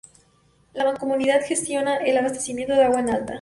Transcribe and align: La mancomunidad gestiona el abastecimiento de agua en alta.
La 0.73 0.83
mancomunidad 0.83 1.43
gestiona 1.45 1.97
el 1.97 2.17
abastecimiento 2.17 2.73
de 2.73 2.85
agua 2.85 3.01
en 3.01 3.09
alta. 3.11 3.29